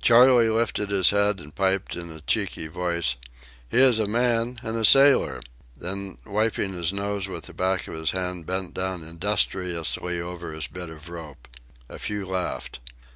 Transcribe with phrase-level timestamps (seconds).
[0.00, 3.16] Charley lifted his head and piped in a cheeky voice:
[3.68, 5.40] "He is a man and a sailor"
[5.76, 10.68] then wiping his nose with the back of his hand bent down industriously over his
[10.68, 11.48] bit of rope.
[11.88, 12.78] A few laughed.